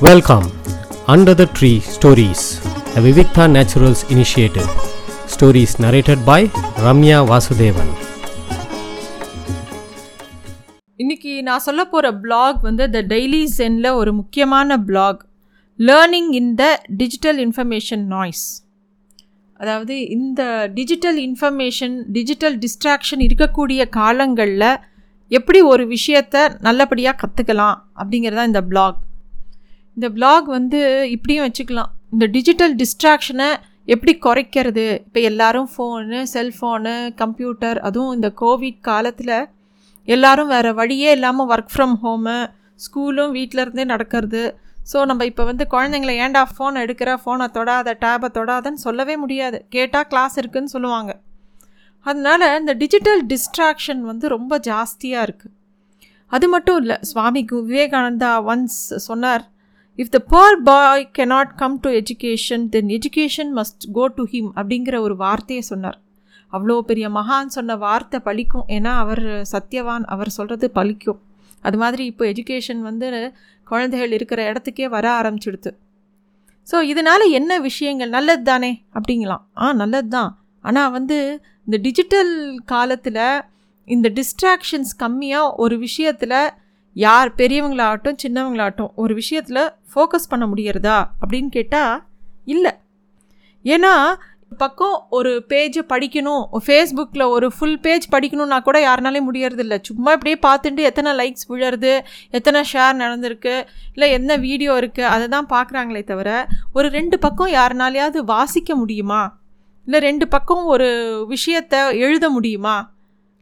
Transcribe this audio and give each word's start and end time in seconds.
Welcome, 0.00 0.46
Under 1.06 1.32
the 1.32 1.46
Tree 1.48 1.80
Stories, 1.88 2.40
a 2.90 3.00
Vivikta 3.00 3.44
Naturals 3.48 4.10
initiative. 4.10 4.68
Stories 5.26 5.78
narrated 5.78 6.18
by 6.24 6.38
Ramya 6.84 7.18
Vasudevan. 7.30 7.88
இன்னைக்கு 11.00 11.32
நான் 11.42 11.64
சொல்ல 11.66 11.84
போகிற 11.86 12.10
black 12.20 12.60
வந்து 12.62 12.84
த 12.90 13.02
டெய்லி 13.10 13.42
சென்னில் 13.56 13.90
ஒரு 14.00 14.12
முக்கியமான 14.12 14.78
blog 14.86 15.22
learning 15.78 16.30
in 16.40 16.52
the 16.56 16.66
digital 16.96 17.40
information 17.46 18.04
noise 18.14 18.44
அதாவது 19.60 19.96
இந்த 20.16 20.40
டிஜிட்டல் 20.74 21.20
இன்ஃபர்மேஷன் 21.26 21.96
டிஜிட்டல் 22.16 22.56
டிஸ்ட்ராக்ஷன் 22.64 23.24
இருக்கக்கூடிய 23.28 23.82
காலங்களில் 23.98 24.68
எப்படி 25.30 25.60
ஒரு 25.72 25.86
விஷயத்தை 25.88 26.42
நல்லபடியாக 26.60 27.20
கற்றுக்கலாம் 27.22 27.78
அப்படிங்கிறது 28.00 28.40
தான் 28.40 28.52
இந்த 28.52 28.64
பிளாக் 28.70 28.98
இந்த 29.96 30.08
பிளாக் 30.16 30.46
வந்து 30.56 30.80
இப்படியும் 31.14 31.44
வச்சுக்கலாம். 31.46 31.90
இந்த 32.14 32.24
டிஜிட்டல் 32.36 32.74
டிஸ்ட்ராக்ஷனை 32.80 33.48
எப்படி 33.94 34.12
குறைக்கிறது? 34.26 34.86
இப்போ 35.06 35.20
எல்லாரும் 35.30 35.68
ஃபோனு 35.72 36.20
செல்ஃபோனு 36.34 36.94
கம்ப்யூட்டர் 37.22 37.78
அதுவும் 37.88 38.14
இந்த 38.16 38.28
கோவிட் 38.42 38.80
காலத்தில் 38.88 39.36
எல்லாரும் 40.08 40.52
வேறு 40.54 40.70
வழியே 40.80 41.10
இல்லாமல் 41.16 41.48
ஒர்க் 41.52 41.72
ஃப்ரம் 41.74 41.96
ஹோமு 42.02 42.36
ஸ்கூலும் 42.84 43.32
வீட்டில் 43.38 43.62
இருந்தே 43.64 43.84
நடக்கிறது. 43.92 44.42
ஸோ 44.90 44.98
நம்ம 45.10 45.24
இப்போ 45.30 45.44
வந்து 45.50 45.64
குழந்தைங்கள 45.74 46.12
ஏன்டா 46.24 46.42
ஃபோன் 46.52 46.76
எடுக்கிற? 46.82 47.10
ஃபோனை 47.22 47.46
தொடாத 47.56 47.96
டேபை 48.04 48.28
தொடாதன்னு 48.36 48.84
சொல்லவே 48.86 49.14
முடியாது. 49.22 49.58
கேட்டால் 49.74 50.08
கிளாஸ் 50.12 50.36
இருக்குதுன்னு 50.40 50.74
சொல்லுவாங்க. 50.76 51.12
அதனால் 52.06 52.46
இந்த 52.60 52.72
டிஜிட்டல் 52.82 53.22
டிஸ்ட்ராக்ஷன் 53.32 54.02
வந்து 54.10 54.26
ரொம்ப 54.36 54.58
ஜாஸ்தியாக 54.68 55.26
இருக்குது 55.28 55.54
அது 56.32 56.46
மட்டும் 56.52 56.78
இல்லை 56.82 56.96
சுவாமி 57.10 57.40
விவேகானந்தா 57.52 58.30
ஒன்ஸ் 58.52 58.78
சொன்னார் 59.08 59.44
if 59.98 60.10
the 60.14 60.18
poor 60.32 60.48
boy 60.68 61.04
cannot 61.16 61.52
come 61.60 61.76
to 61.84 61.90
education 61.98 62.64
then 62.72 62.88
education 62.96 63.52
must 63.58 63.84
go 63.98 64.04
to 64.16 64.24
him 64.32 64.50
அப்படிங்கிற 64.58 64.96
ஒரு 65.04 65.14
வார்த்தையை 65.22 65.62
சொன்னார். 65.68 65.96
அவ்வளோ 66.52 66.74
பெரிய 66.90 67.06
மகான் 67.14 67.52
சொன்ன 67.54 67.76
வார்த்தை 67.84 68.18
பழிக்கும். 68.26 68.66
ஏன்னா 68.76 68.92
அவர் 69.02 69.22
சத்தியவான் 69.52 70.04
அவர் 70.14 70.30
சொல்கிறது 70.36 70.68
பலிக்கும் 70.78 71.20
அது 71.64 71.78
மாதிரி 71.82 72.04
இப்போ 72.10 72.24
எஜுகேஷன் 72.32 72.82
வந்து 72.88 73.06
குழந்தைகள் 73.66 74.12
இருக்கிற 74.18 74.40
இடத்துக்கே 74.50 74.88
வர 74.96 75.06
ஆரம்பிச்சிடுது 75.20 75.72
ஸோ 76.68 76.76
இதனால் 76.90 77.24
என்ன 77.38 77.52
விஷயங்கள்? 77.68 78.12
நல்லது 78.16 78.44
தானே 78.50 78.72
அப்படிங்களாம். 78.98 79.42
ஆ 79.62 79.72
நல்லது 79.82 80.10
தான் 80.16 80.30
ஆனால் 80.64 80.92
வந்து 80.98 81.18
இந்த 81.66 81.76
டிஜிட்டல் 81.86 82.32
காலத்தில் 82.72 83.22
இந்த 83.88 84.08
டிஸ்ட்ராக்ஷன்ஸ் 84.18 84.94
கம்மியாக 85.04 85.54
ஒரு 85.64 85.78
விஷயத்தில் 85.86 86.38
யார் 87.04 87.30
பெரியவங்களாகட்டும் 87.40 88.20
சின்னவங்களாகட்டும் 88.22 88.92
ஒரு 88.94 89.14
விஷயத்தில் 89.14 89.62
ஃபோக்கஸ் 89.92 90.30
பண்ண 90.30 90.44
முடியறதா 90.46 90.98
அப்படின்னு 91.22 91.50
கேட்டால் 91.58 91.94
இல்லை. 92.44 92.72
ஏன்னா 93.64 93.92
பக்கம் 94.58 94.96
ஒரு 95.10 95.30
பேஜை 95.48 95.82
படிக்கணும் 95.92 96.42
ஃபேஸ்புக்கில் 96.64 97.24
ஒரு 97.36 97.46
ஃபுல் 97.50 97.80
பேஜ் 97.80 98.04
படிக்கணும்னா 98.12 98.58
கூட 98.58 98.78
யாருனாலையும் 98.80 99.28
முடியறதில்ல. 99.28 99.76
சும்மா 99.80 100.12
இப்படியே 100.12 100.38
பார்த்துட்டு 100.46 100.82
எத்தனை 100.90 101.12
லைக்ஸ் 101.20 101.48
விழறது 101.48 101.92
எத்தனை 102.30 102.60
ஷேர் 102.72 103.00
நடந்திருக்கு 103.02 103.54
இல்லை 103.94 104.08
என்ன 104.18 104.36
வீடியோ 104.36 104.74
இருக்குது 104.80 105.10
அதை 105.14 105.26
தான் 105.28 105.50
பார்க்குறாங்களே 105.54 106.04
தவிர 106.04 106.30
ஒரு 106.72 106.88
ரெண்டு 106.88 107.18
பக்கம் 107.18 107.52
யாருனாலையாவது 107.58 108.22
வாசிக்க 108.24 108.76
முடியுமா? 108.76 109.22
இல்லை 109.86 110.00
ரெண்டு 110.00 110.28
பக்கம் 110.28 110.64
ஒரு 110.64 110.88
விஷயத்தை 111.26 111.80
எழுத 112.06 112.30
முடியுமா? 112.30 112.76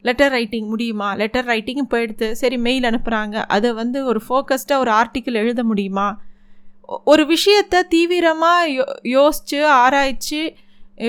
லெட்டர் 0.07 0.33
ரைட்டிங் 0.35 0.67
முடியுமா? 0.73 1.09
லெட்டர் 1.21 1.47
ரைட்டிங் 1.51 1.87
போயிடுத்து 1.93 2.27
சரி 2.41 2.57
மெயில் 2.67 2.87
அனுப்புகிறாங்க 2.89 3.35
அதை 3.55 3.69
வந்து 3.81 3.99
ஒரு 4.11 4.19
ஃபோக்கஸ்டாக 4.27 4.83
ஒரு 4.83 4.91
ஆர்டிக்கிள் 5.01 5.41
எழுத 5.43 5.63
முடியுமா? 5.63 6.07
ஒரு 7.11 7.23
விஷயத்தை 7.25 7.79
தீவிரமாக 7.93 8.67
யோ 8.77 8.83
யோசித்து 9.15 9.59
ஆராய்ச்சி 9.83 10.41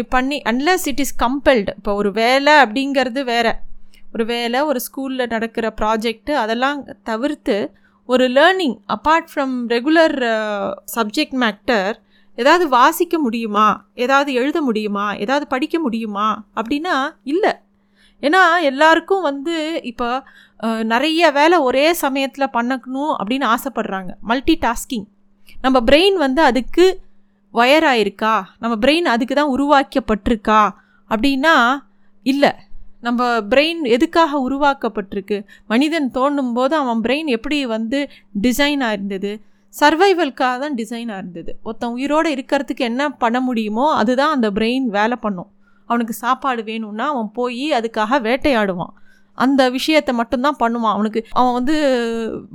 பண்ணி 0.09 0.37
அன்லஸ் 0.51 0.87
இட் 0.91 1.03
இஸ் 1.05 1.17
கம்பல்டு 1.25 1.73
இப்போ 1.79 1.93
ஒரு 1.95 2.11
வேலை 2.13 2.55
அப்படிங்கிறது 2.63 3.23
வேறு. 3.33 3.53
ஒரு 4.15 4.25
வேலை 4.33 4.61
ஒரு 4.71 4.81
ஸ்கூலில் 4.87 5.31
நடக்கிற 5.35 5.67
ப்ராஜெக்ட்டு 5.81 6.33
அதெல்லாம் 6.43 6.79
தவிர்த்து 7.03 7.57
ஒரு 8.09 8.25
learning 8.39 8.77
apart 8.95 9.29
from 9.31 9.55
regular 9.75 10.17
subject 10.97 11.37
matter 11.45 11.95
ஏதாவது 12.39 12.65
வாசிக்க 12.69 13.19
முடியுமா? 13.19 13.69
ஏதாவது 14.05 14.31
எழுத 14.41 14.59
முடியுமா? 14.63 15.07
ஏதாவது 15.25 15.47
படிக்க 15.47 15.77
முடியுமா? 15.81 16.27
அப்படின்னா 16.61 16.97
இல்லை. 17.35 17.53
ஏன்னா 18.23 18.43
எல்லாருக்கும் 18.71 19.27
வந்து 19.31 19.55
இப்போ 19.91 20.09
நிறைய 20.93 21.31
வேலை 21.39 21.57
ஒரே 21.69 21.87
சமயத்தில் 22.05 22.55
பண்ணணும் 22.57 23.13
அப்படின்னு 23.19 23.47
ஆசைப்படுறாங்க. 23.55 24.11
மல்டி 24.31 24.55
டாஸ்கிங் 24.67 25.07
நம்ம 25.65 25.79
பிரெயின் 25.91 26.17
வந்து 26.25 26.41
அதுக்கு 26.51 26.87
ஒயர் 27.55 27.87
ஆயிருக்கா 27.91 28.35
நம்ம 28.63 28.75
பிரெயின் 28.85 29.07
அதுக்கு 29.15 29.35
தான் 29.41 29.53
உருவாக்கப்பட்டிருக்கா 29.57 30.63
அப்படின்னா 31.11 31.55
இல்லை. 32.27 32.53
நம்ம 33.07 33.23
பிரெயின் 33.53 33.83
எதுக்காக 33.97 34.39
உருவாக்கப்பட்டிருக்கு? 34.47 35.39
மனிதன் 35.73 36.09
தோண்டும் 36.17 36.55
போது 36.57 36.75
அவன் 36.83 37.03
பிரெயின் 37.07 37.29
எப்படி 37.37 37.59
வந்து 37.75 37.99
டிசைனாக 38.47 38.97
இருந்தது 38.97 39.33
சர்வைவல்காக 39.75 40.55
தான் 40.63 40.77
டிசைனாக 40.81 41.21
இருந்தது 41.23 41.53
ஒருத்தன் 41.67 41.95
உயிரோடு 41.97 42.29
இருக்கிறதுக்கு 42.37 42.83
என்ன 42.91 43.03
பண்ண 43.23 43.39
முடியுமோ 43.49 43.87
அதுதான் 44.01 44.35
அந்த 44.37 44.49
பிரெயின் 44.59 44.87
வேலை 44.97 45.17
பண்ணும். 45.25 45.51
அவனுக்கு 45.89 46.15
சாப்பாடு 46.25 46.63
வேணும்னா 46.71 47.07
அவன் 47.15 47.31
போய் 47.41 47.67
அதுக்காக 47.79 48.21
வேட்டையாடுவான். 48.29 48.95
அந்த 49.39 49.63
விஷயத்தை 49.71 50.13
மட்டும்தான் 50.21 50.61
பண்ணுவான். 50.63 50.95
அவனுக்கு 50.97 51.21
அவன் 51.39 51.57
வந்து 51.59 51.75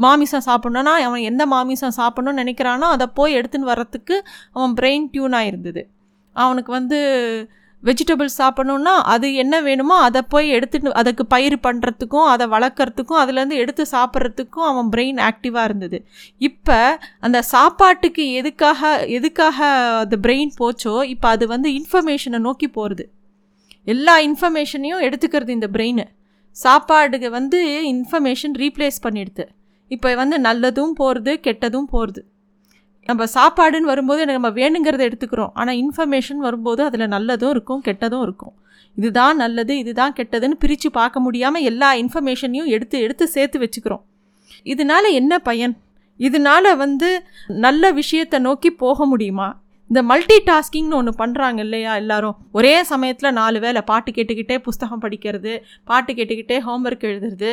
மாமிசம் 0.06 0.46
சாப்பிட்ணுன்னா 0.50 0.94
அவன் 1.08 1.28
எந்த 1.32 1.44
மாமிசம் 1.46 1.98
சாப்பிட்ணுன்னு 2.00 2.42
நினைக்கிறானோ 2.44 2.88
அதை 2.96 3.08
போய் 3.20 3.38
எடுத்துன்னு 3.40 3.72
வர்றதுக்கு 3.74 4.16
அவன் 4.54 4.76
பிரெயின் 4.80 5.08
டியூனாக 5.16 5.50
இருந்தது. 5.52 5.84
அவனுக்கு 6.36 6.72
வந்து 6.80 7.00
வெஜிடபிள்ஸ் 7.84 8.40
சாப்பிடணுன்னா 8.42 8.94
அது 9.14 9.28
என்ன 9.44 9.56
வேணுமோ 9.68 9.96
அதை 10.08 10.22
போய் 10.34 10.48
எடுத்துட்டு 10.58 10.90
அதுக்கு 11.02 11.24
பயிர் 11.26 11.56
பண்ணுறதுக்கும் 11.64 12.28
அதை 12.34 12.46
வளர்க்குறதுக்கும் 12.56 13.22
அதுலேருந்து 13.22 13.62
எடுத்து 13.64 13.84
சாப்பிட்றதுக்கும் 13.94 14.68
அவன் 14.72 14.92
பிரெயின் 14.94 15.20
ஆக்டிவாக 15.30 15.68
இருந்தது. 15.70 15.98
இப்போ 16.50 16.78
அந்த 17.20 17.40
சாப்பாட்டுக்கு 17.54 18.26
எதுக்காக 18.42 18.92
எதுக்காக 19.20 19.58
அந்த 20.04 20.18
பிரெயின் 20.28 20.52
போச்சோ 20.60 20.96
இப்போ 21.14 21.30
அது 21.30 21.48
வந்து 21.48 21.72
இன்ஃபர்மேஷனை 21.80 22.42
நோக்கி 22.48 22.70
போகிறது 22.78 23.06
எல்லா 23.86 24.20
இன்ஃபர்மேஷனையும் 24.20 25.04
எடுத்துக்கிறது 25.08 25.50
இந்த 25.50 25.68
பிரெயின் 25.68 26.06
சாப்பாடுக்கு 26.64 27.30
வந்து 27.30 27.60
இன்ஃபர்மேஷன் 27.94 28.56
ரீப்ளேஸ் 28.64 29.00
பண்ணிடுது 29.04 29.46
இப்போ 29.88 30.16
வந்து 30.16 30.40
நல்லதும் 30.40 30.92
போகிறது 30.92 31.40
கெட்டதும் 31.40 31.90
போகிறது 31.94 32.26
நம்ம 33.10 33.26
சாப்பாடுன்னு 33.36 33.80
வரும்போது 33.80 34.26
நம்ம 34.26 34.50
வேணுங்கிறத 34.50 35.02
எடுத்துக்கிறோம். 35.10 35.52
ஆனால் 35.54 35.76
இன்ஃபர்மேஷன் 35.76 36.36
வரும்போது 36.36 36.84
அதில் 36.84 37.08
நல்லதும் 37.08 37.50
இருக்கும் 37.50 37.82
கெட்டதும் 37.88 38.22
இருக்கும். 38.22 38.54
இதுதான் 38.98 39.36
நல்லது 39.36 39.78
இதுதான் 39.78 40.14
கெட்டதுன்னு 40.14 40.52
பிரித்து 40.52 40.92
பார்க்க 40.92 41.20
முடியாமல் 41.20 41.62
எல்லா 41.62 41.94
இன்ஃபர்மேஷனையும் 41.94 42.66
எடுத்து 42.66 43.00
எடுத்து 43.00 43.28
சேர்த்து 43.28 43.60
வச்சுக்கிறோம். 43.60 44.04
இதனால 44.66 45.12
என்ன 45.12 45.40
பயன்? 45.40 45.78
இதனால 46.20 46.76
வந்து 46.78 47.24
நல்ல 47.48 47.92
விஷயத்தை 47.92 48.40
நோக்கி 48.40 48.72
போக 48.72 49.06
முடியுமா? 49.06 49.61
இந்த 49.92 50.02
மல்டி 50.10 50.36
டாஸ்கிங்னு 50.50 50.98
ஒன்று 50.98 51.12
பண்ணுறாங்க 51.22 51.60
இல்லையா 51.60 51.96
எல்லாரும்? 51.96 52.36
ஒரே 52.52 52.84
சமயத்தில் 52.84 53.34
நாலு 53.34 53.60
வேலை 53.60 53.82
பாட்டு 53.82 54.12
கேட்டுக்கிட்டே 54.12 54.58
புஸ்தகம் 54.58 55.02
படிக்கிறது 55.02 55.54
பாட்டு 55.84 56.14
கேட்டுக்கிட்டே 56.14 56.58
ஹோம்ஒர்க் 56.68 57.04
எழுதுறது 57.10 57.50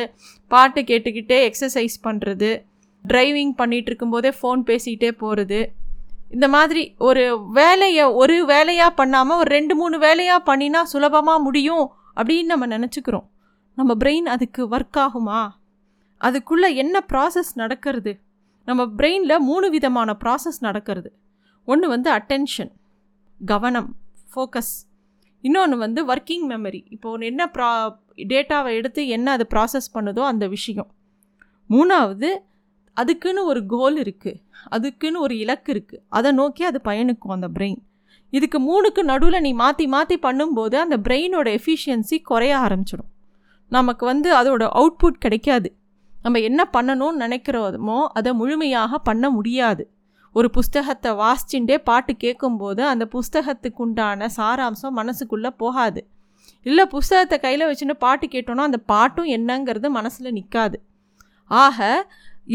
பாட்டு 0.47 0.81
கேட்டுக்கிட்டே 0.81 1.37
எக்ஸசைஸ் 1.47 1.97
பண்ணுறது 2.03 2.51
டிரைவிங் 3.05 3.53
பண்ணிகிட்டு 3.57 3.91
இருக்கும்போதே 3.91 4.31
ஃபோன் 4.39 4.63
பேசிக்கிட்டே 4.69 5.11
போகிறது 5.11 5.59
இந்த 6.29 6.47
மாதிரி 6.47 6.95
ஒரு 6.97 7.23
வேலையை 7.51 8.03
ஒரு 8.03 8.45
வேலையாக 8.45 8.91
பண்ணாமல் 8.93 9.37
ஒரு 9.37 9.49
ரெண்டு 9.49 9.75
மூணு 9.75 9.99
வேலையாக 9.99 10.41
பண்ணினா 10.49 10.81
சுலபமாக 10.83 11.39
முடியும் 11.39 11.85
அப்படின்னு 12.15 12.51
நம்ம 12.53 12.67
நினச்சிக்கிறோம். 12.67 13.29
நம்ம 13.75 13.93
பிரெயின் 14.03 14.33
அதுக்கு 14.35 14.63
ஒர்க் 14.69 14.99
ஆகுமா? 15.05 15.47
அதுக்குள்ளே 16.17 16.75
என்ன 16.75 17.03
ப்ராசஸ் 17.13 17.51
நடக்கிறது? 17.53 18.13
நம்ம 18.65 18.85
பிரெயினில் 18.97 19.39
மூணு 19.39 19.69
விதமான 19.69 20.15
ப்ராசஸ் 20.25 20.59
நடக்கிறது. 20.59 21.11
ஒன்று 21.71 21.87
வந்து 21.93 22.09
அட்டென்ஷன் 22.17 22.71
கவனம் 23.41 23.89
ஃபோக்கஸ் 24.31 24.73
இன்னொன்று 25.43 25.75
வந்து 25.85 26.01
ஒர்க்கிங் 26.11 26.45
மெமரி 26.51 26.81
இப்போ 26.95 27.07
ஒன்று 27.13 27.29
என்ன 27.31 27.43
ப்ரா 27.55 27.69
டேட்டாவை 28.31 28.71
எடுத்து 28.79 29.01
என்ன 29.15 29.27
அது 29.35 29.45
ப்ராசஸ் 29.53 29.93
பண்ணுதோ 29.95 30.23
அந்த 30.31 30.45
விஷயம். 30.55 30.89
மூணாவது 31.69 32.29
அதுக்குன்னு 32.97 33.41
ஒரு 33.51 33.61
கோல் 33.73 33.97
இருக்குது 34.03 34.39
அதுக்குன்னு 34.75 35.19
ஒரு 35.25 35.35
இலக்கு 35.43 35.69
இருக்குது 35.73 36.01
அதை 36.17 36.29
நோக்கி 36.39 36.63
அது 36.69 36.79
பயணிக்கும் 36.87 37.35
அந்த 37.35 37.47
பிரெயின் 37.57 37.79
இதுக்கு 38.33 38.59
மூணுக்கு 38.65 39.01
நடுவில் 39.11 39.43
நீ 39.45 39.51
மாற்றி 39.61 39.85
மாற்றி 39.93 40.15
பண்ணும்போது 40.25 40.75
அந்த 40.83 40.95
பிரெயினோட 41.05 41.47
எஃபிஷியன்சி 41.59 42.17
குறைய 42.29 42.53
ஆரம்பிச்சிடும். 42.65 43.09
நமக்கு 43.71 44.03
வந்து 44.05 44.29
அதோட 44.39 44.63
அவுட்புட் 44.79 45.23
கிடைக்காது. 45.25 45.69
நம்ம 46.13 46.39
என்ன 46.49 46.61
பண்ணணும்னு 46.75 47.23
நினைக்கிறோமோ 47.25 47.97
அதை 48.19 48.31
முழுமையாக 48.41 48.99
பண்ண 49.07 49.25
முடியாது. 49.37 49.83
ஒரு 50.35 50.47
புஸ்தகத்தை 50.49 51.11
வாசிச்சுட்டே 51.21 51.77
பாட்டு 51.89 52.13
கேட்கும்போது 52.15 52.81
அந்த 52.85 53.07
புஸ்தகத்துக்கு 53.15 53.81
உண்டான 53.85 54.29
சாராம்சம் 54.37 54.97
மனசுக்குள்ளே 54.99 55.51
போகாது. 55.63 56.01
இல்லை 56.65 56.85
புஸ்தகத்தை 56.85 57.37
கையில் 57.39 57.65
வச்சுட்டு 57.69 57.95
பாட்டு 58.05 58.27
கேட்டோன்னா 58.27 58.65
அந்த 58.69 58.79
பாட்டும் 58.91 59.29
என்னங்கிறது 59.37 59.87
மனசில் 59.89 60.35
நிற்காது 60.37 60.77
ஆக 61.51 62.07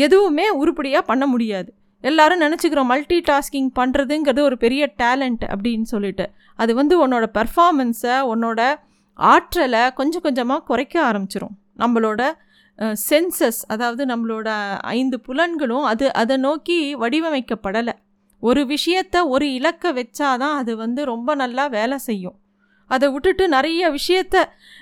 எதுவுமே 0.05 0.47
உருப்படியாக 0.51 1.05
பண்ண 1.05 1.25
முடியாது. 1.27 1.71
எல்லாரும் 2.05 2.41
நினச்சிக்கிறோம் 2.41 2.91
மல்டி 2.93 3.19
டாஸ்கிங் 3.29 3.71
பண்ணுறதுங்கிறது 3.79 4.41
ஒரு 4.41 4.57
பெரிய 4.57 4.83
டேலண்ட் 5.03 5.45
அப்படின்னு 5.55 5.87
சொல்லிட்டு. 5.93 6.27
அது 6.59 6.73
வந்து 6.75 6.95
உன்னோட 7.05 7.27
பெர்ஃபார்மன்ஸை 7.39 8.17
உன்னோட 8.33 8.61
ஆற்றலை 9.19 9.83
கொஞ்சம் 9.93 10.23
கொஞ்சமாக 10.23 10.63
குறைக்க 10.63 10.95
ஆரம்பிச்சிரும். 11.11 11.55
நம்மளோட 11.79 12.23
சென்சஸ் 13.09 13.61
அதாவது 13.73 14.03
நம்மளோட 14.07 14.49
ஐந்து 14.99 15.17
புலன்களும் 15.27 15.87
அது 15.91 16.07
அதை 16.13 16.37
நோக்கி 16.37 16.79
வடிவமைக்கப்படலை. 17.03 17.95
ஒரு 18.43 18.63
விஷயத்த 18.73 19.17
ஒரு 19.35 19.47
இலக்கை 19.59 19.91
வச்சாதான் 19.99 20.57
அது 20.61 20.73
வந்து 20.77 21.01
ரொம்ப 21.05 21.31
நல்லா 21.43 21.65
வேலை 21.67 21.99
செய்யும். 21.99 22.37
அதை 22.91 23.07
விட்டுட்டு 23.13 23.45
நிறைய 23.49 23.83
விஷயத்த 23.91 24.37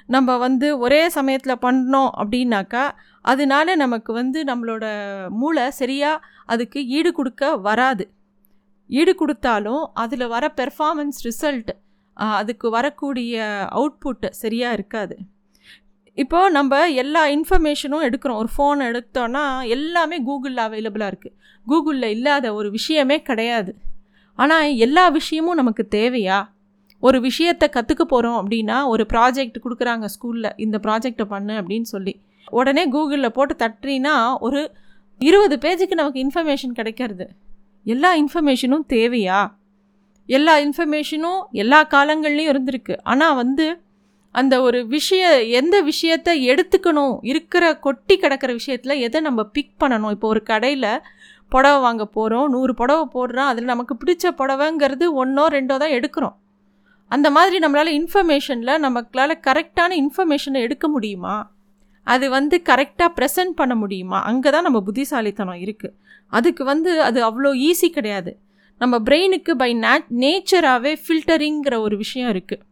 நம்ம 0.06 0.36
வந்து 0.36 0.68
ஒரே 0.78 1.02
சமயத்தில் 1.08 1.62
பண்ணோம் 1.66 2.10
அப்படின்னாக்கா 2.20 2.84
அதனால 3.24 3.74
நமக்கு 3.76 4.12
வந்து 4.12 4.38
நம்மளோட 4.44 4.84
மூளை 5.40 5.66
சரியாக 5.80 6.24
அதுக்கு 6.46 6.80
ஈடு 6.96 7.10
கொடுக்க 7.12 7.56
வராது. 7.68 8.04
ஈடு 8.90 9.12
கொடுத்தாலும் 9.14 9.84
அதில் 9.94 10.26
வர 10.26 10.44
பெர்ஃபார்மன்ஸ் 10.60 11.20
ரிசல்ட் 11.28 11.70
அதுக்கு 12.38 12.66
வரக்கூடிய 12.70 13.36
அவுட்புட்டு 13.78 14.28
சரியாக 14.42 14.76
இருக்காது. 14.78 15.14
இப்போது 16.14 16.50
நம்ம 16.50 16.90
எல்லா 16.90 17.26
இன்ஃபர்மேஷனும் 17.26 18.04
எடுக்கிறோம். 18.06 18.40
ஒரு 18.42 18.48
ஃபோன் 18.56 18.80
எடுத்தோன்னா 18.88 19.44
எல்லாமே 19.66 20.16
கூகுளில் 20.22 20.62
அவைலபிளாக 20.66 21.12
இருக்குது 21.12 21.36
கூகுளில் 21.66 22.02
இல்லாத 22.02 22.54
ஒரு 22.54 22.70
விஷயமே 22.70 23.22
கிடையாது. 23.22 23.76
ஆனால் 24.34 24.74
எல்லா 24.74 25.08
விஷயமும் 25.08 25.54
நமக்கு 25.54 25.86
தேவையா? 25.90 26.48
ஒரு 27.00 27.20
விஷயத்தை 27.20 27.68
கற்றுக்க 27.72 28.02
போகிறோம் 28.02 28.38
அப்படின்னா 28.40 28.86
ஒரு 28.86 29.06
ப்ராஜெக்ட் 29.12 29.56
கொடுக்குறாங்க 29.64 30.06
ஸ்கூலில் 30.14 30.50
இந்த 30.56 30.78
ப்ராஜெக்டை 30.82 31.24
பண்ணு 31.24 31.54
அப்படின்னு 31.60 31.88
சொல்லி. 31.94 32.20
உடனே 32.50 32.90
கூகுளில் 32.90 33.34
போட்டு 33.36 33.54
தட்டுறீன்னா 33.64 34.14
ஒரு 34.38 34.60
இருபது 35.18 35.56
பேஜுக்கு 35.56 35.94
நமக்கு 35.94 36.20
இன்ஃபர்மேஷன் 36.26 36.76
கிடைக்கிறது. 36.78 37.26
எல்லா 37.84 38.16
இன்ஃபர்மேஷனும் 38.16 38.84
தேவையா? 38.88 39.40
எல்லா 40.26 40.58
இன்ஃபர்மேஷனும் 40.58 41.40
எல்லா 41.52 41.78
காலங்கள்லேயும் 41.84 42.52
இருந்திருக்கு. 42.52 42.96
ஆனால் 43.02 43.34
வந்து 43.34 43.66
அந்த 44.34 44.54
ஒரு 44.66 44.78
விஷய 44.94 45.24
எந்த 45.60 45.76
விஷயத்தை 45.90 46.34
எடுத்துக்கணும் 46.52 47.14
இருக்கிற 47.30 47.64
கொட்டி 47.86 48.14
கிடக்கிற 48.16 48.50
விஷயத்தில் 48.60 49.02
எதை 49.06 49.20
நம்ம 49.28 49.40
பிக் 49.56 49.74
பண்ணணும்? 49.82 50.12
இப்போ 50.16 50.28
ஒரு 50.34 50.42
கடையில் 50.50 50.92
புடவை 51.52 51.80
வாங்க 51.86 52.04
போகிறோம் 52.16 52.46
நூறு 52.54 52.72
புடவை 52.74 53.04
போடுறோம் 53.16 53.48
அதில் 53.52 53.72
நமக்கு 53.72 53.94
பிடிச்ச 54.02 54.24
புடவைங்கிறது 54.38 55.06
ஒன்றோ 55.22 55.44
ரெண்டோ 55.56 55.76
தான் 55.82 55.96
எடுக்கிறோம். 55.98 56.36
அந்த 57.10 57.28
மாதிரி 57.30 57.56
நம்மளால் 57.64 57.96
இன்ஃபர்மேஷனில் 58.00 58.80
நமக்களால் 58.86 59.34
கரெக்டான 59.48 59.90
இன்ஃபர்மேஷனை 60.02 60.60
எடுக்க 60.66 60.86
முடியுமா? 60.88 61.34
அது 62.06 62.26
வந்து 62.36 62.56
கரெக்டாக 62.70 63.10
ப்ரெசென்ட் 63.18 63.54
பண்ண 63.60 63.74
முடியுமா? 63.82 64.18
அங்கே 64.30 64.50
தான் 64.54 64.66
நம்ம 64.68 64.78
புத்திசாலித்தனம் 64.88 65.60
இருக்குது 65.64 65.94
அதுக்கு 66.32 66.62
வந்து 66.64 66.90
அது 67.08 67.18
அவ்வளோ 67.28 67.50
ஈஸி 67.68 67.88
கிடையாது. 67.96 68.32
நம்ம 68.80 68.94
பிரெயினுக்கு 69.08 69.52
பை 69.62 69.70
நே 69.84 69.94
நேச்சராகவே 70.22 70.92
ஃபில்டரிங்கிற 71.02 71.74
ஒரு 71.86 71.96
விஷயம் 71.96 72.30
இருக்குது 72.34 72.64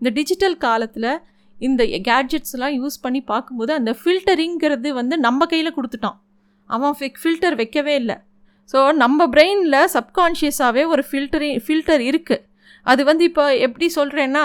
இந்த 0.00 0.10
டிஜிட்டல் 0.18 0.56
காலத்தில் 0.66 1.12
இந்த 1.58 1.84
கேட்ஜெட்ஸ்லாம் 2.08 2.74
யூஸ் 2.80 2.98
பண்ணி 3.04 3.20
பார்க்கும்போது 3.30 3.72
அந்த 3.78 3.90
ஃபில்டரிங்கிறது 4.00 4.90
வந்து 5.00 5.14
நம்ம 5.26 5.46
கையில் 5.52 5.76
கொடுத்துட்டான். 5.78 6.18
அவன் 6.70 6.94
ஃபில்டர் 7.22 7.56
வைக்கவே 7.60 7.94
இல்லை. 8.02 8.16
ஸோ 8.72 8.78
நம்ம 9.02 9.26
பிரெயினில் 9.34 9.90
சப்கான்ஷியஸாகவே 9.96 10.82
ஒரு 10.94 11.02
ஃபில்டரிங் 11.08 11.60
ஃபில்டர் 11.66 12.02
இருக்குது 12.10 12.44
அது 12.90 13.02
வந்து 13.08 13.22
இப்போ 13.28 13.44
எப்படி 13.66 13.86
சொல்கிறேன்னா 13.96 14.44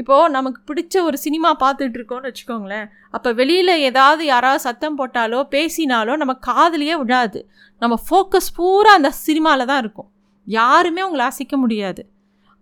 இப்போது 0.00 0.32
நமக்கு 0.36 0.60
பிடிச்ச 0.68 0.94
ஒரு 1.08 1.16
சினிமா 1.24 1.50
பார்த்துட்டு 1.62 1.96
இருக்கோம்னு 1.98 2.30
வச்சுக்கோங்களேன். 2.30 2.86
அப்போ 3.16 3.28
வெளியில் 3.40 3.74
ஏதாவது 3.88 4.22
யாராவது 4.32 4.64
சத்தம் 4.66 4.96
போட்டாலோ 5.00 5.40
பேசினாலோ 5.54 6.14
நம்ம 6.22 6.34
காதுலேயே 6.48 6.96
விடாது 7.02 7.40
நம்ம 7.82 7.94
ஃபோக்கஸ் 8.06 8.50
பூரா 8.58 8.92
அந்த 8.98 9.10
சினிமாவில் 9.26 9.70
தான் 9.70 9.82
இருக்கும். 9.84 10.08
யாருமே 10.46 11.04
உங்களை 11.08 11.26
அசைக்க 11.30 11.56
முடியாது. 11.64 12.02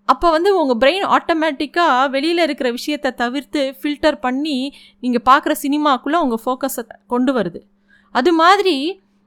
அப்போ 0.09 0.27
வந்து 0.31 0.51
உங்கள் 0.61 0.79
பிரெயின் 0.83 1.07
ஆட்டோமேட்டிக்காக 1.17 2.11
வெளியில் 2.11 2.43
இருக்கிற 2.45 2.71
விஷயத்தை 2.71 3.11
தவிர்த்து 3.23 3.63
ஃபில்டர் 3.81 4.19
பண்ணி 4.27 4.59
நீங்கள் 5.01 5.27
பார்க்குற 5.31 5.55
சினிமாக்குள்ளே 5.65 6.21
உங்கள் 6.25 6.43
ஃபோக்கஸை 6.45 6.85
கொண்டு 7.07 7.33
வருது. 7.39 7.61
அது 8.15 8.33
மாதிரி 8.43 8.77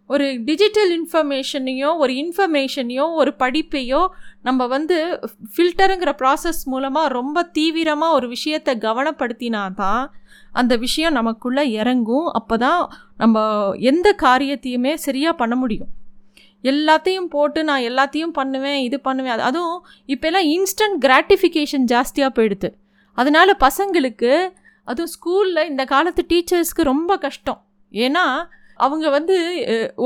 ஒரு 0.09 0.27
டிஜிட்டல் 0.45 0.91
இன்ஃபர்மேஷனையோ 0.99 1.89
ஒரு 1.97 2.13
இன்ஃபர்மேஷனையோ 2.13 3.03
ஒரு 3.21 3.31
படிப்பையோ 3.39 3.99
நம்ம 4.41 4.67
வந்து 4.67 4.95
ஃபில்டருங்கிற 5.55 6.11
ப்ராசஸ் 6.21 6.61
மூலமாக 6.65 7.13
ரொம்ப 7.19 7.43
தீவிரமாக 7.57 8.17
ஒரு 8.17 8.27
விஷயத்தை 8.27 8.73
கவனப்படுத்தினா 8.87 9.61
தான் 9.73 10.03
அந்த 10.53 10.73
விஷயம் 10.77 11.13
நமக்குள்ளே 11.13 11.63
இறங்கும். 11.71 12.27
அப்போ 12.39 12.57
தான் 12.57 12.81
நம்ம 13.17 13.45
எந்த 13.91 14.15
காரியத்தையுமே 14.21 14.93
சரியாக 15.07 15.39
பண்ண 15.41 15.55
முடியும். 15.55 15.91
எல்லாத்தையும் 16.63 17.29
போட்டு 17.35 17.59
நான் 17.69 17.87
எல்லாத்தையும் 17.89 18.35
பண்ணுவேன் 18.39 18.79
இது 18.87 18.97
பண்ணுவேன். 19.07 19.33
அது 19.35 19.43
அதுவும் 19.49 19.79
இப்போல்லாம் 20.13 20.47
இன்ஸ்டன்ட் 20.55 20.97
கிராட்டிஃபிகேஷன் 21.05 21.85
ஜாஸ்தியாக 21.93 22.31
போயிடுது. 22.37 22.69
அதனால் 23.17 23.61
பசங்களுக்கு 23.65 24.31
அதுவும் 24.87 25.11
ஸ்கூலில் 25.15 25.67
இந்த 25.71 25.83
காலத்து 25.93 26.23
டீச்சர்ஸ்க்கு 26.31 26.89
ரொம்ப 26.93 27.11
கஷ்டம். 27.25 27.59
ஏன்னா 27.91 28.25
அவங்க 28.85 29.05
வந்து 29.15 29.35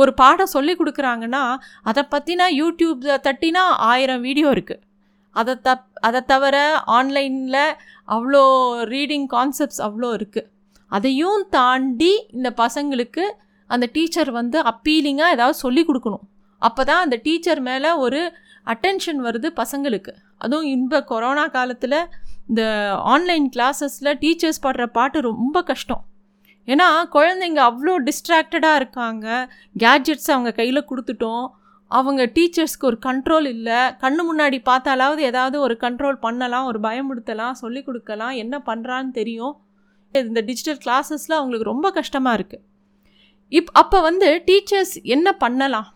ஒரு 0.01 0.11
பாடம் 0.21 0.53
சொல்லி 0.55 0.73
கொடுக்குறாங்கன்னா 0.77 1.43
அதை 1.89 2.03
பற்றினா 2.13 2.45
யூடியூப் 2.61 3.03
தட்டினா 3.27 3.63
ஆயிரம் 3.91 4.23
வீடியோ 4.27 4.49
இருக்குது 4.55 4.81
அதை 5.35 5.53
தப் 5.67 5.85
அதை 6.07 6.21
தவிர 6.31 6.55
ஆன்லைனில் 6.95 7.61
அவ்வளோ 8.15 8.41
ரீடிங் 8.93 9.27
கான்செப்ட்ஸ் 9.35 9.81
அவ்வளோ 9.87 10.09
இருக்குது 10.17 10.49
அதையும் 10.91 11.43
தாண்டி 11.55 12.11
இந்த 12.37 12.49
பசங்களுக்கு 12.63 13.23
அந்த 13.69 13.85
டீச்சர் 13.95 14.31
வந்து 14.39 14.57
அப்பீலிங்காக 14.71 15.35
ஏதாவது 15.35 15.57
சொல்லி 15.63 15.81
கொடுக்கணும். 15.85 16.25
அப்போ 16.67 16.81
தான் 16.89 17.03
அந்த 17.05 17.15
டீச்சர் 17.25 17.61
மேலே 17.69 17.91
ஒரு 18.05 18.21
அட்டென்ஷன் 18.73 19.19
வருது 19.27 19.47
பசங்களுக்கு. 19.61 20.11
அதுவும் 20.43 20.69
இந்த 20.75 20.95
கொரோனா 21.11 21.45
காலத்தில் 21.55 21.99
இந்த 22.49 22.63
ஆன்லைன் 23.13 23.47
கிளாஸஸில் 23.55 24.17
டீச்சர்ஸ் 24.23 24.63
பாடுற 24.65 24.85
பாட்டு 24.97 25.17
ரொம்ப 25.31 25.57
கஷ்டம். 25.71 26.03
ஏன்னா 26.67 26.87
குழந்தைங்க 27.15 27.59
அவ்வளோ 27.69 27.93
டிஸ்ட்ராக்டடாக 28.07 28.79
இருக்காங்க. 28.81 29.27
கேட்ஜெட்ஸ் 29.83 30.31
அவங்க 30.35 30.51
கையில் 30.59 30.87
கொடுத்துட்டோம். 30.89 31.45
அவங்க 31.91 32.21
டீச்சர்ஸ்க்கு 32.35 32.87
ஒரு 32.89 32.97
கண்ட்ரோல் 33.07 33.47
இல்லை. 33.55 33.79
கண்ணு 34.03 34.21
முன்னாடி 34.29 34.57
பார்த்தாலாவது 34.69 35.21
ஏதாவது 35.29 35.57
ஒரு 35.65 35.75
கண்ட்ரோல் 35.83 36.17
பண்ணலாம் 36.25 36.67
ஒரு 36.69 36.79
பயமுடுத்தலாம் 36.85 37.59
சொல்லி 37.63 37.81
கொடுக்கலாம் 37.87 38.35
என்ன 38.43 38.55
பண்ணுறான்னு 38.69 39.11
தெரியும். 39.19 39.53
இந்த 40.13 40.41
டிஜிட்டல் 40.49 40.79
கிளாஸஸில் 40.85 41.37
அவங்களுக்கு 41.39 41.71
ரொம்ப 41.71 41.87
கஷ்டமாக 41.99 42.37
இருக்குது 42.39 42.63
இப் 43.57 43.71
அப்போ 43.81 43.97
வந்து 44.07 44.27
டீச்சர்ஸ் 44.47 44.95
என்ன 45.15 45.27
பண்ணலாம்? 45.43 45.87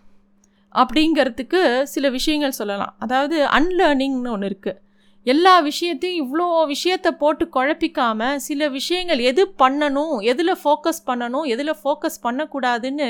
அப்படிங்கிறதுக்கு 0.75 1.61
சில 1.93 2.09
விஷயங்கள் 2.17 2.59
சொல்லலாம். 2.59 2.93
அதாவது 3.05 3.37
அன்லேர்னிங்னு 3.57 4.33
ஒன்று 4.35 4.49
இருக்குது 4.51 4.79
எல்லா 5.25 5.53
விஷயத்தையும் 5.67 6.19
இவ்வளோ 6.23 6.45
விஷயத்தை 6.73 7.11
போட்டு 7.21 7.45
குழப்பிக்காமல் 7.55 8.41
சில 8.47 8.69
விஷயங்கள் 8.75 9.21
எது 9.29 9.43
பண்ணணும் 9.61 10.15
எதில் 10.31 10.59
ஃபோக்கஸ் 10.61 11.01
பண்ணணும் 11.09 11.47
எதில் 11.53 11.79
ஃபோக்கஸ் 11.81 12.23
பண்ணக்கூடாதுன்னு 12.25 13.07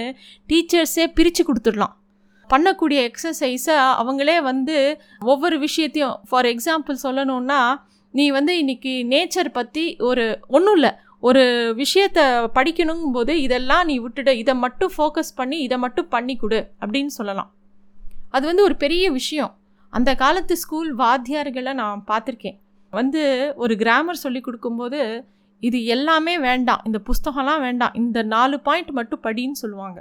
டீச்சர்ஸே 0.49 1.05
பிரித்து 1.17 1.43
கொடுத்துடலாம். 1.49 1.93
பண்ணக்கூடிய 2.49 2.99
எக்ஸசைஸை 3.09 3.75
அவங்களே 4.01 4.37
வந்து 4.49 4.77
ஒவ்வொரு 5.31 5.57
விஷயத்தையும் 5.65 6.15
ஃபார் 6.29 6.49
எக்ஸாம்பிள் 6.53 6.97
சொல்லணுன்னா 7.05 7.61
நீ 8.13 8.25
வந்து 8.37 8.53
இன்றைக்கி 8.61 8.93
நேச்சர் 9.13 9.49
பற்றி 9.57 9.83
ஒரு 10.09 10.25
ஒன்றும் 10.47 10.77
இல்லை. 10.79 10.91
ஒரு 11.19 11.73
விஷயத்தை 11.75 12.23
படிக்கணுங்கும் 12.57 13.15
போது 13.17 13.33
இதெல்லாம் 13.41 13.85
நீ 13.85 13.95
விட்டுட 13.99 14.31
இதை 14.41 14.53
மட்டும் 14.55 14.91
ஃபோக்கஸ் 14.97 15.33
பண்ணி 15.35 15.57
இதை 15.59 15.77
மட்டும் 15.77 16.07
பண்ணி 16.07 16.35
கொடு 16.35 16.59
அப்படின்னு 16.81 17.11
சொல்லலாம். 17.19 17.49
அது 18.29 18.45
வந்து 18.45 18.63
ஒரு 18.63 18.75
பெரிய 18.75 19.05
விஷயம். 19.11 19.53
அந்த 19.93 20.15
காலத்து 20.15 20.57
ஸ்கூல் 20.57 20.89
வாத்தியார்களை 20.97 21.73
நான் 21.73 22.03
பார்த்துருக்கேன். 22.11 22.57
வந்து 22.93 23.21
ஒரு 23.55 23.75
கிராமர் 23.75 24.23
சொல்லி 24.25 24.41
கொடுக்கும்போது 24.41 24.99
இது 25.59 25.85
எல்லாமே 25.85 26.39
வேண்டாம் 26.39 26.81
இந்த 26.85 26.99
புஸ்தகம்லாம் 27.09 27.61
வேண்டாம் 27.67 27.93
இந்த 27.93 28.19
நாலு 28.35 28.59
பாயிண்ட் 28.59 28.91
மட்டும் 28.99 29.23
படின்னு 29.23 29.57
சொல்லுவாங்க. 29.63 29.99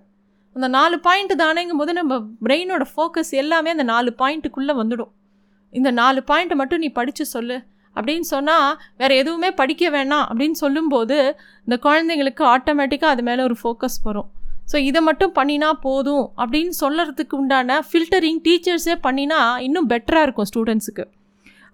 அந்த 0.56 0.68
நாலு 0.68 0.96
பாயிண்ட் 1.06 1.32
தானேங்கும் 1.42 1.80
போது 1.82 1.92
நம்ம 1.92 2.18
பிரெயினோட 2.44 2.84
ஃபோக்கஸ் 2.92 3.32
எல்லாமே 3.42 3.70
அந்த 3.70 3.86
நாலு 3.92 4.10
பாயிண்ட்டுக்குள்ளே 4.18 4.74
வந்துடும். 4.82 5.12
இந்த 5.72 5.90
நாலு 5.90 6.20
பாயிண்ட்டை 6.30 6.56
மட்டும் 6.60 6.78
நீ 6.78 6.88
படித்து 6.98 7.24
சொல்லு 7.26 7.56
அப்படின்னு 7.96 8.26
சொன்னால் 8.32 8.70
வேறு 8.96 9.14
எதுவுமே 9.22 9.50
படிக்க 9.60 9.90
வேணாம் 9.96 10.26
அப்படின்னு 10.30 10.58
சொல்லும்போது 10.64 11.18
இந்த 11.66 11.76
குழந்தைங்களுக்கு 11.86 12.44
ஆட்டோமேட்டிக்காக 12.54 13.14
அது 13.14 13.24
மேலே 13.28 13.42
ஒரு 13.48 13.56
ஃபோக்கஸ் 13.62 13.98
வரும். 14.08 14.28
ஸோ 14.72 14.76
இதை 14.88 15.00
மட்டும் 15.08 15.32
பண்ணினா 15.38 15.70
போதும் 15.86 16.24
அப்படின்னு 16.42 16.74
சொல்கிறதுக்கு 16.82 17.34
உண்டான 17.40 17.78
ஃபில்டரிங் 17.88 18.40
டீச்சர்ஸே 18.46 18.96
பண்ணினா 19.06 19.40
இன்னும் 19.66 19.90
பெட்டராக 19.92 20.26
இருக்கும் 20.26 20.48
ஸ்டூடெண்ட்ஸுக்கு 20.50 21.04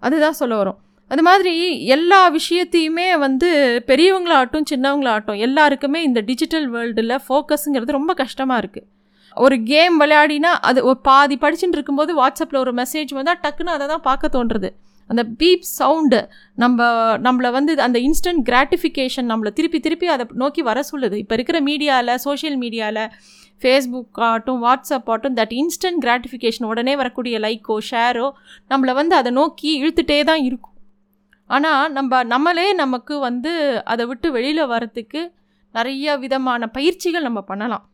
அதுதான் 0.03 0.39
சொல்ல 0.41 0.53
வரும். 0.61 0.79
அது 1.11 1.23
மாதிரி 1.27 1.53
எல்லா 1.95 2.19
விஷயத்தையுமே 2.37 3.07
வந்து 3.23 3.49
பெரியவங்களாகட்டும் 3.89 4.67
சின்னவங்களாகட்டும் 4.71 5.41
எல்லாருக்குமே 5.47 5.99
இந்த 6.07 6.19
டிஜிட்டல் 6.29 6.67
வேர்ல்டில் 6.75 7.15
ஃபோக்கஸுங்கிறது 7.25 7.97
ரொம்ப 7.97 8.13
கஷ்டமாக 8.21 8.61
இருக்குது 8.63 8.87
ஒரு 9.37 9.55
கேம் 9.71 9.95
விளையாடினா 10.01 10.51
அது 10.69 10.79
ஒரு 10.89 10.97
பாதி 11.07 11.35
படிச்சுட்டு 11.43 11.77
இருக்கும்போது 11.77 12.11
வாட்ஸ்அப்பில் 12.21 12.61
ஒரு 12.63 12.73
மெசேஜ் 12.81 13.11
வந்தால் 13.17 13.39
டக்குன்னு 13.43 13.75
அதை 13.75 13.85
தான் 13.87 14.03
பார்க்க 14.09 14.35
தோன்றுறது 14.35 14.69
அந்த 15.09 15.23
பீப் 15.39 15.65
சவுண்டு 15.79 16.19
நம்ம 16.63 16.87
நம்மளை 17.25 17.49
வந்து 17.57 17.71
அந்த 17.87 17.99
இன்ஸ்டன்ட் 18.07 18.43
கிராட்டிஃபிகேஷன் 18.49 19.29
நம்மளை 19.31 19.51
திருப்பி 19.59 19.79
திருப்பி 19.85 20.07
அதை 20.15 20.25
நோக்கி 20.43 20.61
வர 20.69 20.83
சொல்லுது. 20.91 21.15
இப்போ 21.23 21.35
இருக்கிற 21.37 21.59
மீடியாவில் 21.69 22.21
சோஷியல் 22.27 22.57
மீடியாவில் 22.63 23.03
ஃபேஸ்புக் 23.61 24.21
ஆகட்டும் 24.27 24.61
வாட்ஸ்அப் 24.65 25.09
ஆகட்டும் 25.11 25.37
தட் 25.39 25.55
இன்ஸ்டன்ட் 25.61 26.01
கிராட்டிஃபிகேஷன் 26.05 26.69
உடனே 26.71 26.93
வரக்கூடிய 27.01 27.35
லைக்கோ 27.45 27.77
ஷேரோ 27.91 28.27
நம்மளை 28.71 28.93
வந்து 29.01 29.15
அதை 29.21 29.31
நோக்கி 29.39 29.69
இழுத்துட்டே 29.81 30.19
தான் 30.31 30.43
இருக்கும். 30.49 30.75
ஆனால் 31.49 31.85
நம்ம 31.97 32.23
நம்மளே 32.33 32.67
நமக்கு 32.83 33.15
வந்து 33.27 33.53
அதை 33.93 34.03
விட்டு 34.09 34.27
வெளியில் 34.35 34.69
வரத்துக்கு 34.73 35.21
நிறைய 35.75 36.15
விதமான 36.23 36.67
பயிற்சிகள் 36.77 37.27
நம்ம 37.27 37.41
பண்ணலாம். 37.51 37.85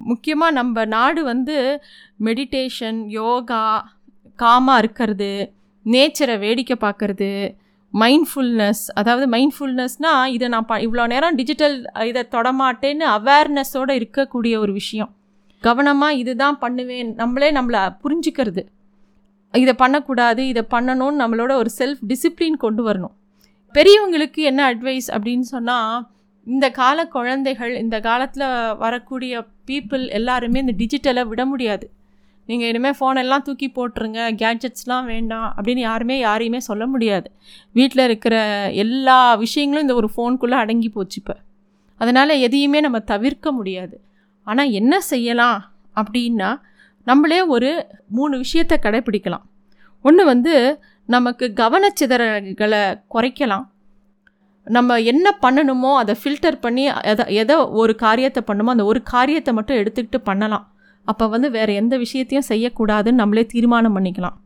முக்கியமாக 0.00 0.56
நம்ம 0.58 0.84
நாடு 0.94 1.20
வந்து 1.28 1.56
மெடிடேஷன் 2.26 2.98
யோகா 3.20 3.62
காமாக 4.38 4.80
இருக்கிறது 4.82 5.30
நேச்சரை 5.92 6.38
வேடிக்கை 6.38 6.76
பார்க்குறது 6.80 7.56
மைண்ட்ஃபுல்னஸ் 7.94 8.82
அதாவது 8.94 9.26
மைண்ட்ஃபுல்னஸ்னால் 9.34 10.26
இதை 10.26 10.48
நான் 10.48 10.66
ப 10.66 10.78
இவ்வளோ 10.78 11.06
நேரம் 11.06 11.34
டிஜிட்டல் 11.34 11.76
இதை 12.06 12.22
தொடமாட்டேன்னு 12.30 13.06
அவேர்னஸோடு 13.18 13.92
இருக்கக்கூடிய 14.00 14.58
ஒரு 14.58 14.72
விஷயம். 14.72 15.14
கவனமாக 15.60 16.14
இதுதான் 16.14 16.58
பண்ணுவேன். 16.58 17.14
நம்மளே 17.14 17.52
நம்மளை 17.52 17.82
புரிஞ்சுக்கிறது. 18.02 18.62
இதை 19.54 19.74
பண்ணக்கூடாது 19.74 20.46
இதை 20.46 20.62
பண்ணணும்னு 20.70 21.22
நம்மளோட 21.22 21.52
ஒரு 21.52 21.70
செல்ஃப் 21.78 22.02
டிசிப்ளின் 22.08 22.58
கொண்டு 22.58 22.82
வரணும். 22.90 23.14
பெரியவங்களுக்கு 23.74 24.40
என்ன 24.50 24.74
அட்வைஸ் 24.74 25.08
அப்படின்னு 25.14 25.46
சொன்னால் 25.54 26.06
இந்த 26.46 26.70
கால 26.70 27.06
குழந்தைகள் 27.06 27.74
இந்த 27.74 28.00
காலத்தில் 28.00 28.74
வரக்கூடிய 28.76 29.46
பீப்புள் 29.66 30.04
எல்லாருமே 30.08 30.60
இந்த 30.60 30.74
டிஜிட்டலை 30.78 31.26
விட 31.26 31.46
முடியாது. 31.46 31.86
நீங்கள் 32.48 32.68
இனிமேல் 32.70 32.96
ஃபோனெல்லாம் 32.98 33.44
தூக்கி 33.46 33.68
போட்டுருங்க 33.76 34.20
கேட்ஜெட்ஸ்லாம் 34.42 35.08
வேண்டாம் 35.12 35.48
அப்படின்னு 35.56 35.82
யாருமே 35.88 36.16
யாரையுமே 36.18 36.60
சொல்ல 36.68 36.84
முடியாது. 36.92 37.28
வீட்டில் 37.74 38.04
இருக்கிற 38.08 38.34
எல்லா 38.84 39.18
விஷயங்களும் 39.44 39.86
இந்த 39.86 39.96
ஒரு 40.00 40.10
ஃபோனுக்குள்ளே 40.14 40.58
அடங்கி 40.62 40.88
போச்சு 40.96 41.18
இப்போ. 41.20 41.36
அதனால் 42.00 42.40
எதையுமே 42.46 42.80
நம்ம 42.86 42.98
தவிர்க்க 43.12 43.52
முடியாது. 43.58 43.96
ஆனால் 44.46 44.74
என்ன 44.80 44.94
செய்யலாம் 45.12 45.58
அப்படின்னா 45.96 46.50
நம்மளே 47.06 47.40
ஒரு 47.54 47.70
மூணு 48.16 48.34
விஷயத்தை 48.44 48.76
கடைப்பிடிக்கலாம் 48.86 49.44
ஒன்று 50.04 50.22
வந்து 50.32 50.54
நமக்கு 51.08 51.44
கவனச்சிதறல்களை 51.60 52.82
குறைக்கலாம். 53.14 53.66
நம்ம 54.66 54.98
என்ன 55.12 55.26
பண்ணணுமோ 55.44 55.92
அதை 56.00 56.14
ஃபில்டர் 56.22 56.58
பண்ணி 56.64 56.84
எதை 57.12 57.24
எதை 57.42 57.56
ஒரு 57.82 57.92
காரியத்தை 58.02 58.40
பண்ணுமோ 58.48 58.72
அந்த 58.74 58.84
ஒரு 58.90 59.00
காரியத்தை 59.12 59.52
மட்டும் 59.58 59.78
எடுத்துக்கிட்டு 59.82 60.18
பண்ணலாம். 60.30 60.66
அப்போ 61.10 61.24
வந்து 61.34 61.48
வேறு 61.56 61.72
எந்த 61.80 61.94
விஷயத்தையும் 62.04 62.48
செய்யக்கூடாதுன்னு 62.50 63.20
நம்மளே 63.22 63.44
தீர்மானம் 63.54 63.96
பண்ணிக்கலாம். 63.96 64.36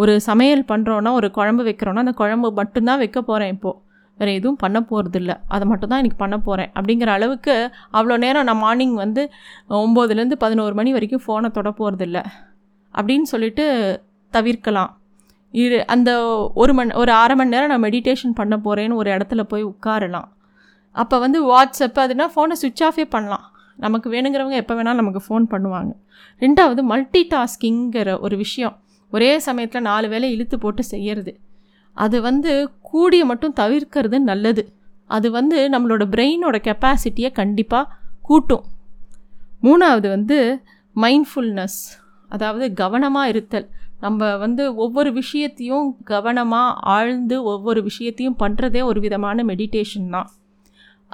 ஒரு 0.00 0.12
சமையல் 0.26 0.68
பண்ணுறோன்னா 0.72 1.10
ஒரு 1.20 1.28
குழம்பு 1.38 1.62
வைக்கிறோன்னா 1.68 2.04
அந்த 2.04 2.14
குழம்பு 2.20 2.48
மட்டும்தான் 2.60 3.00
வைக்க 3.02 3.18
போகிறேன் 3.22 3.52
இப்போது 3.54 3.78
வேறு 4.18 4.32
எதுவும் 4.38 4.58
பண்ண 4.62 4.78
போகிறதில்ல 4.90 5.32
அதை 5.54 5.64
மட்டும்தான் 5.68 6.00
இன்றைக்கி 6.02 6.18
பண்ண 6.22 6.36
போகிறேன் 6.46 6.70
அப்படிங்கிற 6.78 7.10
அளவுக்கு 7.16 7.54
அவ்வளோ 7.96 8.16
நேரம் 8.24 8.46
நான் 8.48 8.60
மார்னிங் 8.64 8.96
வந்து 9.02 9.22
ஒம்போதுலேருந்து 9.78 10.36
பதினோரு 10.44 10.74
மணி 10.80 10.90
வரைக்கும் 10.96 11.22
ஃபோனை 11.26 11.50
தொட 11.56 11.70
போகிறதில்ல 11.80 12.20
அப்படின்னு 12.94 13.28
சொல்லிட்டு 13.32 13.64
தவிர்க்கலாம். 14.32 14.90
இது 15.54 15.78
அந்த 15.94 16.10
ஒரு 16.62 16.72
மணி 16.74 16.92
ஒரு 17.02 17.12
அரை 17.12 17.34
மணி 17.36 17.54
நேரம் 17.54 17.72
நான் 17.72 17.84
மெடிடேஷன் 17.86 18.38
பண்ண 18.40 18.54
போகிறேன்னு 18.66 18.98
ஒரு 19.00 19.10
இடத்துல 19.16 19.42
போய் 19.52 19.64
உட்காரலாம். 19.64 20.28
அப்போ 20.96 21.16
வந்து 21.24 21.38
வாட்ஸ்அப் 21.50 22.00
அதுனா 22.04 22.26
ஃபோனை 22.34 22.56
சுவிட்ச் 22.62 22.84
ஆஃபே 22.88 23.04
பண்ணலாம். 23.16 23.46
நமக்கு 23.78 24.10
வேணுங்கிறவங்க 24.10 24.58
எப்போ 24.62 24.74
வேணாலும் 24.74 25.00
நமக்கு 25.02 25.22
ஃபோன் 25.26 25.46
பண்ணுவாங்க. 25.52 25.92
ரெண்டாவது 26.42 26.82
மல்டி 26.82 27.22
டாஸ்கிங்கிற 27.34 28.20
ஒரு 28.20 28.36
விஷயம். 28.36 28.76
ஒரே 29.12 29.38
சமயத்தில் 29.38 29.86
நாலு 29.90 30.08
வேலை 30.08 30.28
இழுத்து 30.34 30.58
போட்டு 30.58 30.82
செய்கிறது 30.82 31.32
அது 31.96 32.20
வந்து 32.20 32.52
கூடிய 32.80 33.22
மட்டும் 33.24 33.56
தவிர்க்கிறது 33.60 34.18
நல்லது. 34.18 34.62
அது 35.10 35.30
வந்து 35.30 35.56
நம்மளோட 35.68 36.04
பிரெயினோட 36.14 36.56
கெப்பாசிட்டியை 36.68 37.30
கண்டிப்பாக 37.32 37.90
கூட்டும். 38.22 38.64
மூணாவது 39.62 40.08
வந்து 40.08 40.38
மைண்ட்ஃபுல்னஸ் 40.96 41.80
அதாவது 42.30 42.66
கவனமாக 42.74 43.28
இருத்தல். 43.28 43.66
நம்ம 44.00 44.36
வந்து 44.36 44.74
ஒவ்வொரு 44.74 45.12
விஷயத்தையும் 45.12 45.88
கவனமாக 46.04 46.78
ஆழ்ந்து 46.94 47.36
ஒவ்வொரு 47.42 47.82
விஷயத்தையும் 47.82 48.38
பண்ணுறதே 48.38 48.80
ஒரு 48.84 49.00
விதமான 49.00 49.44
மெடிடேஷன் 49.50 50.08
தான். 50.10 50.30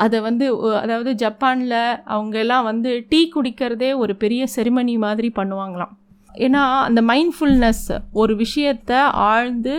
அதை 0.05 0.19
வந்து 0.27 0.47
அதாவது 0.83 1.11
ஜப்பானில் 1.23 1.79
அவங்க 2.15 2.37
எல்லாம் 2.45 2.67
வந்து 2.71 2.91
டீ 3.11 3.21
குடிக்கிறதே 3.35 3.91
ஒரு 4.03 4.13
பெரிய 4.23 4.43
செரிமனி 4.57 4.95
மாதிரி 5.07 5.29
பண்ணுவாங்களாம். 5.39 5.95
ஏன்னா 6.47 6.63
அந்த 6.89 7.01
மைண்ட்ஃபுல்னஸ் 7.11 7.87
ஒரு 8.23 8.35
விஷயத்தை 8.43 8.99
ஆழ்ந்து 9.31 9.75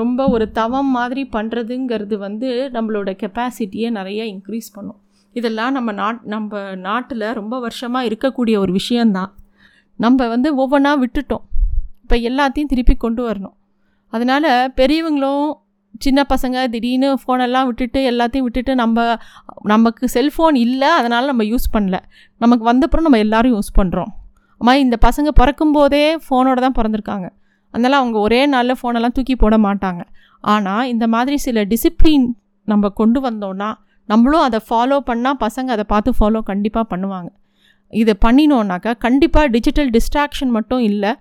ரொம்ப 0.00 0.20
ஒரு 0.34 0.46
தவம் 0.58 0.90
மாதிரி 0.96 1.22
பண்ணுறதுங்கிறது 1.36 2.16
வந்து 2.26 2.48
நம்மளோட 2.74 3.10
கெப்பாசிட்டியை 3.22 3.88
நிறைய 3.98 4.22
இன்க்ரீஸ் 4.32 4.68
பண்ணும். 4.76 4.98
இதெல்லாம் 5.36 5.72
நம்ம 5.76 5.90
நாட் 6.00 6.20
நம்ம 6.32 6.60
நாட்டில் 6.88 7.26
ரொம்ப 7.40 7.54
வருஷமாக 7.60 8.08
இருக்கக்கூடிய 8.08 8.56
ஒரு 8.64 8.72
விஷயந்தான். 8.80 9.30
நம்ம 9.98 10.26
வந்து 10.34 10.48
ஒவ்வொன்றா 10.62 10.92
விட்டுட்டோம். 11.02 11.44
இப்போ 12.02 12.16
எல்லாத்தையும் 12.30 12.70
திருப்பி 12.72 12.94
கொண்டு 12.94 13.22
வரணும். 13.28 13.56
அதனால் 14.12 14.50
பெரியவங்களும் 14.80 15.46
சின்ன 16.04 16.20
பசங்க 16.32 16.56
திடீர்னு 16.74 17.08
ஃபோனெல்லாம் 17.22 17.66
விட்டுட்டு 17.68 18.00
எல்லாத்தையும் 18.10 18.46
விட்டுட்டு 18.46 18.72
நம்ம 18.82 19.04
நமக்கு 19.72 20.04
செல்ஃபோன் 20.14 20.56
இல்லை 20.64 20.90
அதனால் 20.98 21.30
நம்ம 21.30 21.44
யூஸ் 21.52 21.68
பண்ணல. 21.74 21.96
நமக்கு 22.44 22.64
வந்தப்புறம் 22.70 23.06
நம்ம 23.06 23.20
எல்லோரும் 23.26 23.54
யூஸ் 23.56 23.72
பண்ணுறோம் 23.80 24.10
அம்மா 24.60 24.74
இந்த 24.84 24.96
பசங்க 25.06 25.28
பிறக்கும்போதே 25.40 26.04
ஃபோனோட 26.24 26.58
தான் 26.64 26.76
பிறந்திருக்காங்க. 26.78 27.28
அதனால் 27.74 27.98
அவங்க 28.00 28.16
ஒரே 28.26 28.40
நாளில் 28.54 28.78
ஃபோனெல்லாம் 28.80 29.14
தூக்கி 29.16 29.34
போட 29.36 29.56
மாட்டாங்க. 29.66 30.02
ஆனால் 30.44 30.88
இந்த 30.92 31.06
மாதிரி 31.14 31.36
சில 31.46 31.64
டிசிப்ளின் 31.72 32.26
நம்ம 32.68 32.90
கொண்டு 33.00 33.20
வந்தோன்னா 33.28 33.70
நம்மளும் 34.08 34.44
அதை 34.48 34.60
ஃபாலோ 34.68 34.98
பண்ணால் 35.10 35.38
பசங்க 35.44 35.70
அதை 35.76 35.84
பார்த்து 35.92 36.10
ஃபாலோ 36.18 36.40
கண்டிப்பாக 36.50 36.86
பண்ணுவாங்க. 36.92 37.30
இதை 37.92 38.14
பண்ணினோன்னாக்கா 38.24 38.92
கண்டிப்பாக 39.06 39.48
டிஜிட்டல் 39.54 39.90
டிஸ்ட்ராக்ஷன் 39.96 40.52
மட்டும் 40.56 40.82
இல்லை 40.90 41.12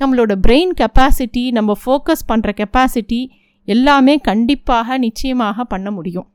நம்மளோட 0.00 0.32
பிரெயின் 0.46 0.72
கெப்பாசிட்டி 0.80 1.42
நம்ம 1.58 1.74
ஃபோக்கஸ் 1.82 2.24
பண்ணுற 2.30 2.50
கெப்பாசிட்டி 2.60 3.20
எல்லாமே 3.68 4.14
கண்டிப்பாக 4.22 4.98
நிச்சயமாக 4.98 5.64
பண்ண 5.64 5.90
முடியும் 5.90 6.28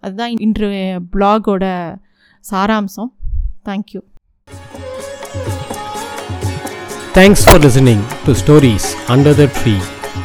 அதுதான் 0.00 0.32
இன்று 0.46 0.68
பிளாகோட 1.12 1.64
சாராம்சம் 2.44 3.10
thank you 3.66 4.02
thanks 7.14 7.44
for 7.44 7.60
listening 7.60 8.04
to 8.26 8.34
stories 8.34 8.88
under 9.08 9.36
the 9.36 9.46
tree 9.58 9.74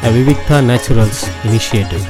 a 0.02 0.12
Vivikta 0.12 0.58
naturals 0.68 1.22
initiative 1.46 2.06